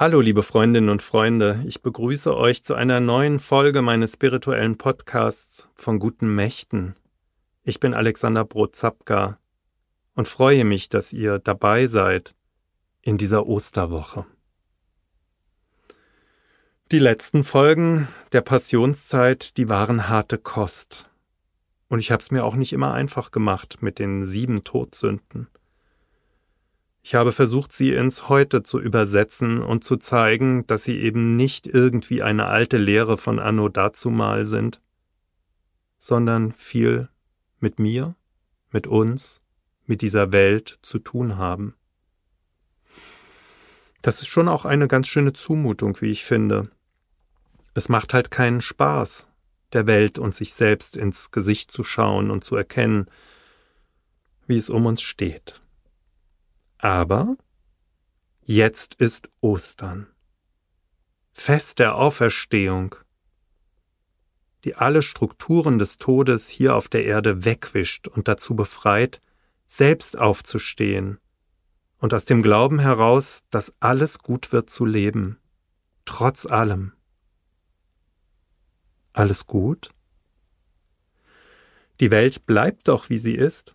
Hallo, 0.00 0.20
liebe 0.20 0.44
Freundinnen 0.44 0.90
und 0.90 1.02
Freunde, 1.02 1.60
ich 1.66 1.82
begrüße 1.82 2.36
euch 2.36 2.62
zu 2.62 2.76
einer 2.76 3.00
neuen 3.00 3.40
Folge 3.40 3.82
meines 3.82 4.12
spirituellen 4.12 4.78
Podcasts 4.78 5.68
von 5.74 5.98
guten 5.98 6.32
Mächten. 6.32 6.94
Ich 7.64 7.80
bin 7.80 7.94
Alexander 7.94 8.44
Brotzapka 8.44 9.40
und 10.14 10.28
freue 10.28 10.64
mich, 10.64 10.88
dass 10.88 11.12
ihr 11.12 11.40
dabei 11.40 11.88
seid 11.88 12.36
in 13.02 13.16
dieser 13.16 13.48
Osterwoche. 13.48 14.24
Die 16.92 17.00
letzten 17.00 17.42
Folgen 17.42 18.06
der 18.30 18.42
Passionszeit, 18.42 19.56
die 19.56 19.68
waren 19.68 20.08
harte 20.08 20.38
Kost. 20.38 21.10
Und 21.88 21.98
ich 21.98 22.12
habe 22.12 22.22
es 22.22 22.30
mir 22.30 22.44
auch 22.44 22.54
nicht 22.54 22.72
immer 22.72 22.94
einfach 22.94 23.32
gemacht 23.32 23.78
mit 23.80 23.98
den 23.98 24.26
sieben 24.26 24.62
Todsünden. 24.62 25.48
Ich 27.08 27.14
habe 27.14 27.32
versucht, 27.32 27.72
sie 27.72 27.94
ins 27.94 28.28
Heute 28.28 28.62
zu 28.62 28.78
übersetzen 28.78 29.62
und 29.62 29.82
zu 29.82 29.96
zeigen, 29.96 30.66
dass 30.66 30.84
sie 30.84 30.98
eben 30.98 31.36
nicht 31.36 31.66
irgendwie 31.66 32.22
eine 32.22 32.48
alte 32.48 32.76
Lehre 32.76 33.16
von 33.16 33.38
Anno 33.38 33.70
dazumal 33.70 34.44
sind, 34.44 34.82
sondern 35.96 36.52
viel 36.52 37.08
mit 37.60 37.78
mir, 37.78 38.14
mit 38.72 38.86
uns, 38.86 39.40
mit 39.86 40.02
dieser 40.02 40.32
Welt 40.32 40.80
zu 40.82 40.98
tun 40.98 41.38
haben. 41.38 41.76
Das 44.02 44.20
ist 44.20 44.28
schon 44.28 44.46
auch 44.46 44.66
eine 44.66 44.86
ganz 44.86 45.08
schöne 45.08 45.32
Zumutung, 45.32 45.98
wie 46.02 46.10
ich 46.10 46.26
finde. 46.26 46.70
Es 47.72 47.88
macht 47.88 48.12
halt 48.12 48.30
keinen 48.30 48.60
Spaß, 48.60 49.28
der 49.72 49.86
Welt 49.86 50.18
und 50.18 50.34
sich 50.34 50.52
selbst 50.52 50.94
ins 50.94 51.30
Gesicht 51.30 51.70
zu 51.70 51.84
schauen 51.84 52.30
und 52.30 52.44
zu 52.44 52.54
erkennen, 52.54 53.06
wie 54.46 54.58
es 54.58 54.68
um 54.68 54.84
uns 54.84 55.00
steht. 55.00 55.62
Aber 56.78 57.36
jetzt 58.42 58.94
ist 58.94 59.30
Ostern. 59.40 60.06
Fest 61.32 61.80
der 61.80 61.96
Auferstehung, 61.96 62.94
die 64.64 64.76
alle 64.76 65.02
Strukturen 65.02 65.78
des 65.78 65.98
Todes 65.98 66.48
hier 66.48 66.76
auf 66.76 66.88
der 66.88 67.04
Erde 67.04 67.44
wegwischt 67.44 68.06
und 68.06 68.28
dazu 68.28 68.54
befreit, 68.54 69.20
selbst 69.66 70.16
aufzustehen 70.16 71.18
und 71.98 72.14
aus 72.14 72.24
dem 72.24 72.42
Glauben 72.42 72.78
heraus, 72.78 73.42
dass 73.50 73.74
alles 73.80 74.20
gut 74.20 74.52
wird 74.52 74.70
zu 74.70 74.84
leben, 74.84 75.38
trotz 76.04 76.46
allem. 76.46 76.92
Alles 79.12 79.46
gut? 79.46 79.90
Die 81.98 82.12
Welt 82.12 82.46
bleibt 82.46 82.86
doch, 82.86 83.10
wie 83.10 83.18
sie 83.18 83.34
ist 83.34 83.74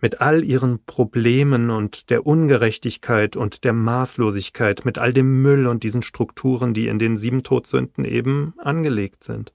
mit 0.00 0.20
all 0.20 0.44
ihren 0.44 0.84
Problemen 0.84 1.70
und 1.70 2.10
der 2.10 2.26
Ungerechtigkeit 2.26 3.36
und 3.36 3.64
der 3.64 3.72
Maßlosigkeit, 3.72 4.84
mit 4.84 4.98
all 4.98 5.12
dem 5.12 5.42
Müll 5.42 5.66
und 5.66 5.82
diesen 5.82 6.02
Strukturen, 6.02 6.72
die 6.72 6.86
in 6.86 6.98
den 6.98 7.16
sieben 7.16 7.42
Todsünden 7.42 8.04
eben 8.04 8.54
angelegt 8.58 9.24
sind. 9.24 9.52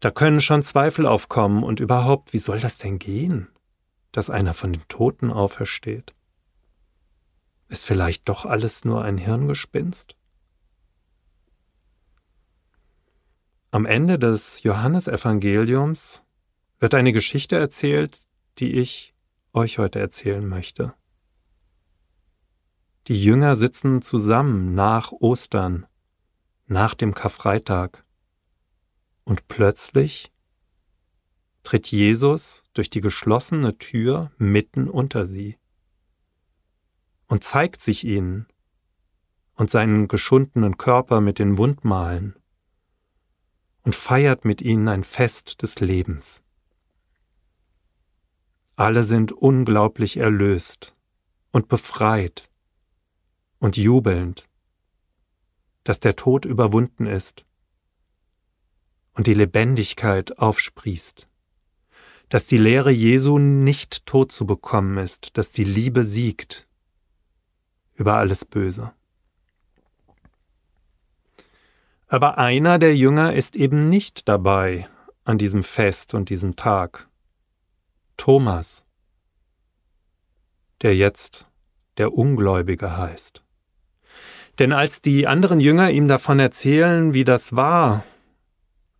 Da 0.00 0.10
können 0.10 0.40
schon 0.40 0.62
Zweifel 0.62 1.06
aufkommen 1.06 1.62
und 1.62 1.80
überhaupt, 1.80 2.32
wie 2.32 2.38
soll 2.38 2.58
das 2.58 2.78
denn 2.78 2.98
gehen, 2.98 3.48
dass 4.12 4.30
einer 4.30 4.54
von 4.54 4.72
den 4.72 4.88
Toten 4.88 5.30
aufersteht? 5.30 6.14
Ist 7.68 7.86
vielleicht 7.86 8.28
doch 8.28 8.46
alles 8.46 8.86
nur 8.86 9.04
ein 9.04 9.18
Hirngespinst? 9.18 10.16
Am 13.70 13.84
Ende 13.84 14.18
des 14.18 14.62
Johannesevangeliums 14.62 16.22
wird 16.80 16.94
eine 16.94 17.12
Geschichte 17.12 17.56
erzählt, 17.56 18.22
die 18.60 18.74
ich 18.74 19.14
euch 19.52 19.78
heute 19.78 19.98
erzählen 19.98 20.46
möchte. 20.46 20.94
Die 23.08 23.22
Jünger 23.22 23.56
sitzen 23.56 24.02
zusammen 24.02 24.74
nach 24.74 25.12
Ostern, 25.12 25.86
nach 26.66 26.94
dem 26.94 27.14
Karfreitag, 27.14 28.04
und 29.24 29.48
plötzlich 29.48 30.32
tritt 31.62 31.86
Jesus 31.88 32.64
durch 32.74 32.90
die 32.90 33.00
geschlossene 33.00 33.78
Tür 33.78 34.32
mitten 34.38 34.88
unter 34.88 35.26
sie 35.26 35.56
und 37.26 37.44
zeigt 37.44 37.80
sich 37.80 38.04
ihnen 38.04 38.46
und 39.54 39.70
seinen 39.70 40.08
geschundenen 40.08 40.78
Körper 40.78 41.20
mit 41.20 41.38
den 41.38 41.58
Wundmalen 41.58 42.34
und 43.82 43.94
feiert 43.94 44.44
mit 44.44 44.62
ihnen 44.62 44.88
ein 44.88 45.04
Fest 45.04 45.62
des 45.62 45.80
Lebens. 45.80 46.42
Alle 48.80 49.04
sind 49.04 49.30
unglaublich 49.32 50.16
erlöst 50.16 50.96
und 51.52 51.68
befreit 51.68 52.48
und 53.58 53.76
jubelnd, 53.76 54.48
dass 55.84 56.00
der 56.00 56.16
Tod 56.16 56.46
überwunden 56.46 57.04
ist 57.04 57.44
und 59.12 59.26
die 59.26 59.34
Lebendigkeit 59.34 60.38
aufsprießt, 60.38 61.28
dass 62.30 62.46
die 62.46 62.56
Lehre 62.56 62.90
Jesu 62.90 63.36
nicht 63.36 64.06
tot 64.06 64.32
zu 64.32 64.46
bekommen 64.46 64.96
ist, 64.96 65.36
dass 65.36 65.52
die 65.52 65.64
Liebe 65.64 66.06
siegt 66.06 66.66
über 67.96 68.14
alles 68.14 68.46
Böse. 68.46 68.92
Aber 72.06 72.38
einer 72.38 72.78
der 72.78 72.96
Jünger 72.96 73.34
ist 73.34 73.56
eben 73.56 73.90
nicht 73.90 74.26
dabei 74.26 74.88
an 75.24 75.36
diesem 75.36 75.64
Fest 75.64 76.14
und 76.14 76.30
diesem 76.30 76.56
Tag. 76.56 77.09
Thomas, 78.20 78.84
der 80.82 80.94
jetzt 80.94 81.46
der 81.96 82.12
Ungläubige 82.12 82.98
heißt. 82.98 83.42
Denn 84.58 84.74
als 84.74 85.00
die 85.00 85.26
anderen 85.26 85.58
Jünger 85.58 85.90
ihm 85.90 86.06
davon 86.06 86.38
erzählen, 86.38 87.14
wie 87.14 87.24
das 87.24 87.56
war 87.56 88.04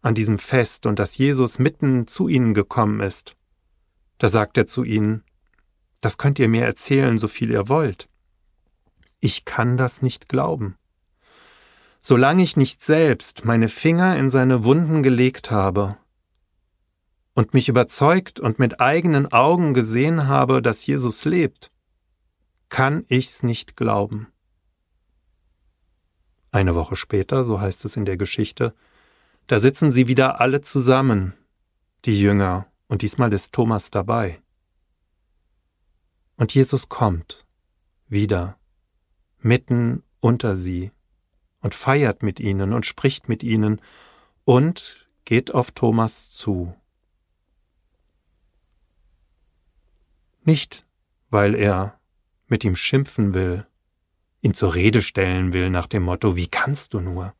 an 0.00 0.14
diesem 0.14 0.38
Fest 0.38 0.86
und 0.86 0.98
dass 0.98 1.18
Jesus 1.18 1.58
mitten 1.58 2.06
zu 2.06 2.28
ihnen 2.28 2.54
gekommen 2.54 3.00
ist, 3.00 3.36
da 4.16 4.30
sagt 4.30 4.56
er 4.56 4.64
zu 4.64 4.84
ihnen, 4.84 5.22
das 6.00 6.16
könnt 6.16 6.38
ihr 6.38 6.48
mir 6.48 6.64
erzählen, 6.64 7.18
so 7.18 7.28
viel 7.28 7.50
ihr 7.50 7.68
wollt. 7.68 8.08
Ich 9.20 9.44
kann 9.44 9.76
das 9.76 10.00
nicht 10.00 10.30
glauben. 10.30 10.76
Solange 12.00 12.42
ich 12.42 12.56
nicht 12.56 12.82
selbst 12.82 13.44
meine 13.44 13.68
Finger 13.68 14.16
in 14.16 14.30
seine 14.30 14.64
Wunden 14.64 15.02
gelegt 15.02 15.50
habe 15.50 15.98
und 17.40 17.54
mich 17.54 17.70
überzeugt 17.70 18.38
und 18.38 18.58
mit 18.58 18.82
eigenen 18.82 19.32
Augen 19.32 19.72
gesehen 19.72 20.28
habe, 20.28 20.60
dass 20.60 20.84
Jesus 20.84 21.24
lebt, 21.24 21.70
kann 22.68 23.06
ich's 23.08 23.42
nicht 23.42 23.78
glauben. 23.78 24.26
Eine 26.50 26.74
Woche 26.74 26.96
später, 26.96 27.44
so 27.44 27.58
heißt 27.58 27.86
es 27.86 27.96
in 27.96 28.04
der 28.04 28.18
Geschichte, 28.18 28.74
da 29.46 29.58
sitzen 29.58 29.90
sie 29.90 30.06
wieder 30.06 30.38
alle 30.38 30.60
zusammen, 30.60 31.32
die 32.04 32.20
Jünger, 32.20 32.66
und 32.88 33.00
diesmal 33.00 33.32
ist 33.32 33.54
Thomas 33.54 33.90
dabei. 33.90 34.42
Und 36.36 36.52
Jesus 36.52 36.90
kommt 36.90 37.46
wieder 38.06 38.58
mitten 39.38 40.02
unter 40.20 40.58
sie 40.58 40.90
und 41.62 41.72
feiert 41.72 42.22
mit 42.22 42.38
ihnen 42.38 42.74
und 42.74 42.84
spricht 42.84 43.30
mit 43.30 43.42
ihnen 43.42 43.80
und 44.44 45.08
geht 45.24 45.54
auf 45.54 45.70
Thomas 45.70 46.30
zu. 46.30 46.74
Nicht, 50.42 50.86
weil 51.28 51.54
er 51.54 51.98
mit 52.46 52.64
ihm 52.64 52.76
schimpfen 52.76 53.34
will, 53.34 53.66
ihn 54.40 54.54
zur 54.54 54.74
Rede 54.74 55.02
stellen 55.02 55.52
will 55.52 55.70
nach 55.70 55.86
dem 55.86 56.04
Motto, 56.04 56.36
wie 56.36 56.48
kannst 56.48 56.94
du 56.94 57.00
nur, 57.00 57.34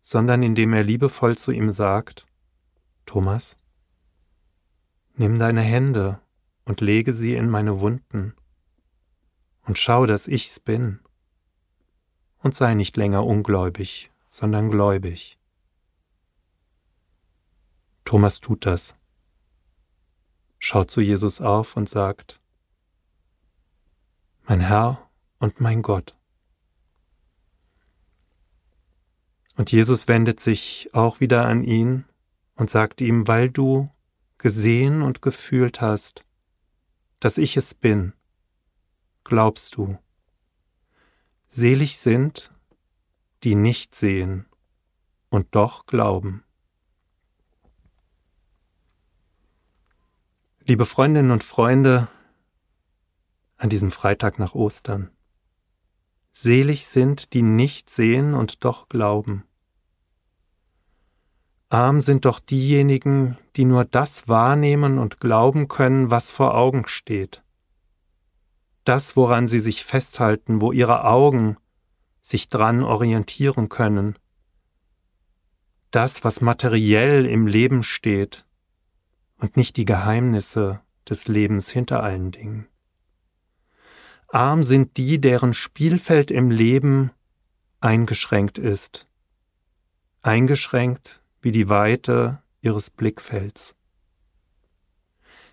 sondern 0.00 0.42
indem 0.42 0.72
er 0.72 0.84
liebevoll 0.84 1.36
zu 1.36 1.50
ihm 1.50 1.70
sagt, 1.70 2.26
Thomas, 3.04 3.56
nimm 5.14 5.38
deine 5.38 5.62
Hände 5.62 6.20
und 6.64 6.80
lege 6.80 7.12
sie 7.12 7.34
in 7.34 7.50
meine 7.50 7.80
Wunden 7.80 8.34
und 9.62 9.78
schau, 9.78 10.06
dass 10.06 10.28
ich's 10.28 10.60
bin, 10.60 11.00
und 12.38 12.54
sei 12.54 12.74
nicht 12.74 12.96
länger 12.96 13.26
ungläubig, 13.26 14.12
sondern 14.28 14.70
gläubig. 14.70 15.38
Thomas 18.04 18.40
tut 18.40 18.64
das 18.64 18.94
schaut 20.68 20.90
zu 20.90 21.00
Jesus 21.00 21.40
auf 21.40 21.78
und 21.78 21.88
sagt, 21.88 22.42
Mein 24.44 24.60
Herr 24.60 25.08
und 25.38 25.62
mein 25.62 25.80
Gott. 25.80 26.14
Und 29.56 29.72
Jesus 29.72 30.08
wendet 30.08 30.40
sich 30.40 30.90
auch 30.92 31.20
wieder 31.20 31.46
an 31.46 31.64
ihn 31.64 32.04
und 32.54 32.68
sagt 32.68 33.00
ihm, 33.00 33.26
weil 33.26 33.48
du 33.48 33.88
gesehen 34.36 35.00
und 35.00 35.22
gefühlt 35.22 35.80
hast, 35.80 36.26
dass 37.18 37.38
ich 37.38 37.56
es 37.56 37.72
bin, 37.72 38.12
glaubst 39.24 39.74
du. 39.76 39.98
Selig 41.46 41.96
sind, 41.96 42.52
die 43.42 43.54
nicht 43.54 43.94
sehen 43.94 44.44
und 45.30 45.54
doch 45.54 45.86
glauben. 45.86 46.44
Liebe 50.68 50.84
Freundinnen 50.84 51.30
und 51.30 51.44
Freunde, 51.44 52.08
an 53.56 53.70
diesem 53.70 53.90
Freitag 53.90 54.38
nach 54.38 54.54
Ostern, 54.54 55.10
Selig 56.30 56.86
sind, 56.86 57.32
die 57.32 57.40
nicht 57.40 57.88
sehen 57.88 58.34
und 58.34 58.66
doch 58.66 58.90
glauben. 58.90 59.44
Arm 61.70 62.00
sind 62.00 62.26
doch 62.26 62.38
diejenigen, 62.38 63.38
die 63.56 63.64
nur 63.64 63.86
das 63.86 64.28
wahrnehmen 64.28 64.98
und 64.98 65.20
glauben 65.20 65.68
können, 65.68 66.10
was 66.10 66.30
vor 66.32 66.54
Augen 66.54 66.86
steht. 66.86 67.42
Das, 68.84 69.16
woran 69.16 69.46
sie 69.46 69.60
sich 69.60 69.86
festhalten, 69.86 70.60
wo 70.60 70.72
ihre 70.72 71.04
Augen 71.04 71.56
sich 72.20 72.50
dran 72.50 72.82
orientieren 72.82 73.70
können. 73.70 74.18
Das, 75.92 76.24
was 76.24 76.42
materiell 76.42 77.24
im 77.24 77.46
Leben 77.46 77.82
steht 77.82 78.44
und 79.38 79.56
nicht 79.56 79.76
die 79.76 79.84
Geheimnisse 79.84 80.80
des 81.08 81.28
Lebens 81.28 81.70
hinter 81.70 82.02
allen 82.02 82.30
Dingen. 82.30 82.66
Arm 84.28 84.62
sind 84.62 84.96
die, 84.98 85.20
deren 85.20 85.54
Spielfeld 85.54 86.30
im 86.30 86.50
Leben 86.50 87.12
eingeschränkt 87.80 88.58
ist. 88.58 89.08
Eingeschränkt 90.20 91.22
wie 91.40 91.52
die 91.52 91.68
Weite 91.68 92.42
ihres 92.60 92.90
Blickfelds. 92.90 93.74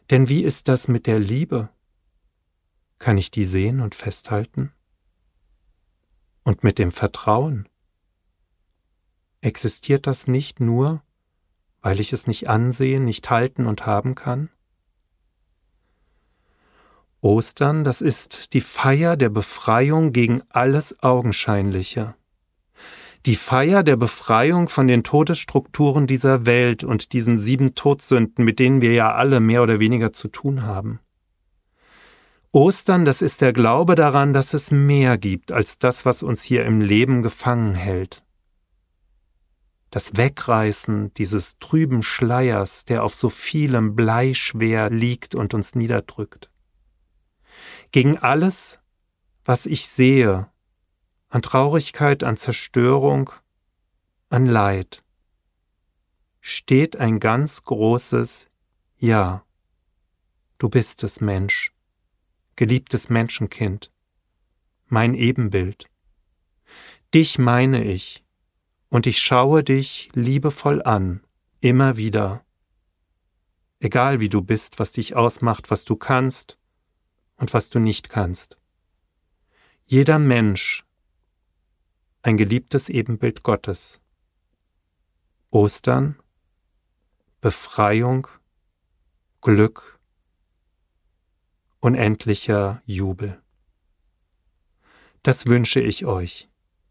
Denn 0.10 0.28
wie 0.28 0.44
ist 0.44 0.68
das 0.68 0.88
mit 0.88 1.08
der 1.08 1.20
Liebe? 1.20 1.70
Kann 3.00 3.18
ich 3.18 3.32
die 3.32 3.46
sehen 3.46 3.80
und 3.80 3.96
festhalten? 3.96 4.74
Und 6.44 6.64
mit 6.64 6.78
dem 6.78 6.92
Vertrauen? 6.92 7.70
Existiert 9.42 10.08
das 10.08 10.28
nicht 10.28 10.60
nur, 10.60 11.02
weil 11.86 12.00
ich 12.00 12.12
es 12.12 12.26
nicht 12.26 12.50
ansehen, 12.50 13.06
nicht 13.06 13.30
halten 13.30 13.68
und 13.68 13.86
haben 13.86 14.16
kann? 14.16 14.50
Ostern, 17.22 17.84
das 17.84 18.02
ist 18.02 18.54
die 18.54 18.62
Feier 18.62 19.16
der 19.18 19.30
Befreiung 19.30 20.12
gegen 20.12 20.42
alles 20.50 21.02
Augenscheinliche 21.04 22.16
die 23.26 23.36
Feier 23.36 23.84
der 23.84 23.96
Befreiung 23.96 24.70
von 24.70 24.88
den 24.88 25.04
Todesstrukturen 25.04 26.06
dieser 26.06 26.46
Welt 26.46 26.84
und 26.84 27.12
diesen 27.14 27.40
sieben 27.40 27.74
Todsünden, 27.74 28.46
mit 28.46 28.60
denen 28.60 28.82
wir 28.82 28.94
ja 28.94 29.14
alle 29.14 29.40
mehr 29.40 29.64
oder 29.64 29.80
weniger 29.80 30.14
zu 30.14 30.28
tun 30.28 30.64
haben. 30.64 31.00
Ostern, 32.52 33.04
das 33.04 33.22
ist 33.22 33.42
der 33.42 33.52
Glaube 33.52 33.96
daran, 33.96 34.34
dass 34.34 34.54
es 34.54 34.72
mehr 34.72 35.18
gibt 35.18 35.52
als 35.52 35.78
das, 35.78 36.06
was 36.06 36.24
uns 36.24 36.44
hier 36.44 36.66
im 36.66 36.82
Leben 36.82 37.22
gefangen 37.22 37.74
hält. 37.74 38.24
Das 39.96 40.18
Wegreißen 40.18 41.14
dieses 41.14 41.58
trüben 41.60 42.04
Schleiers, 42.04 42.84
der 42.84 43.02
auf 43.02 43.16
so 43.16 43.30
vielem 43.30 43.96
bleischwer 43.96 44.90
liegt 44.90 45.36
und 45.36 45.54
uns 45.54 45.74
niederdrückt. 45.74 46.52
Gegen 47.92 48.18
alles, 48.18 48.82
was 49.46 49.66
ich 49.66 49.88
sehe 49.88 50.52
an 51.30 51.42
Traurigkeit, 51.42 52.26
an 52.26 52.36
Zerstörung, 52.36 53.32
an 54.28 54.46
Leid, 54.48 55.02
steht 56.42 56.98
ein 56.98 57.22
ganz 57.22 57.64
großes 57.64 58.50
Ja. 58.98 59.46
Du 60.58 60.68
bist 60.68 61.06
es, 61.06 61.22
Mensch, 61.22 61.72
geliebtes 62.58 63.08
Menschenkind, 63.08 63.94
mein 64.88 65.14
Ebenbild. 65.14 65.90
Dich 67.14 67.40
meine 67.40 67.86
ich, 67.86 68.25
und 68.96 69.08
ich 69.08 69.20
schaue 69.20 69.62
dich 69.62 70.10
liebevoll 70.14 70.82
an, 70.82 71.22
immer 71.60 71.98
wieder. 71.98 72.46
Egal 73.82 74.22
wie 74.22 74.30
du 74.30 74.42
bist, 74.42 74.80
was 74.80 74.94
dich 74.94 75.18
ausmacht, 75.18 75.70
was 75.70 75.84
du 75.84 75.98
kannst 75.98 76.58
und 77.36 77.54
was 77.54 77.70
du 77.70 77.80
nicht 77.80 78.08
kannst. 78.08 78.58
Jeder 79.84 80.18
Mensch 80.18 80.86
ein 82.22 82.38
geliebtes 82.38 82.88
Ebenbild 82.88 83.44
Gottes. 83.44 84.00
Ostern, 85.52 86.18
Befreiung, 87.42 88.30
Glück, 89.42 90.00
unendlicher 91.82 92.82
Jubel. 92.86 93.44
Das 95.22 95.48
wünsche 95.48 95.82
ich 95.82 96.06
euch 96.06 96.48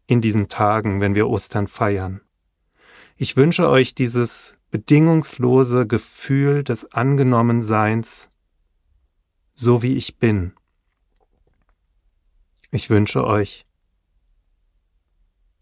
in 0.07 0.21
diesen 0.21 0.49
Tagen, 0.49 1.01
wenn 1.01 1.15
wir 1.15 1.27
Ostern 1.27 1.67
feiern. 1.67 2.21
Ich 3.17 3.37
wünsche 3.37 3.69
euch 3.69 3.95
dieses 3.95 4.57
bedingungslose 4.71 5.87
Gefühl 5.87 6.63
des 6.63 6.91
Angenommenseins, 6.91 8.29
so 9.53 9.81
wie 9.81 9.95
ich 9.95 10.17
bin. 10.17 10.53
Ich 12.71 12.89
wünsche 12.89 13.25
euch 13.25 13.65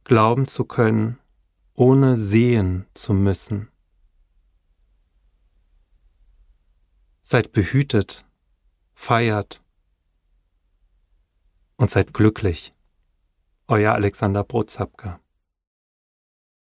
glauben 0.04 0.48
zu 0.48 0.66
können, 0.66 1.20
ohne 1.76 2.18
sehen 2.18 2.88
zu 2.94 3.14
müssen. 3.14 3.70
Seid 7.22 7.52
behütet, 7.52 8.26
feiert 8.94 9.62
und 11.78 11.90
seid 11.90 12.14
glücklich. 12.14 12.73
Euer 13.68 13.94
Alexander 13.94 14.44
Brotzapka. 14.44 15.23